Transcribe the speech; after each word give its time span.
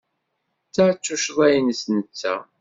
Ta 0.73 0.85
d 0.95 0.97
tuccḍa-nnes 1.03 1.81
netta. 1.95 2.35